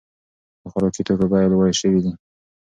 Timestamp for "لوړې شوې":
1.51-1.99